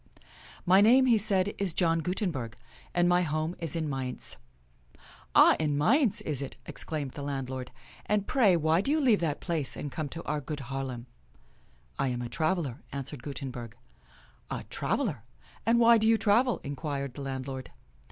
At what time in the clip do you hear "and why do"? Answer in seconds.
15.67-16.07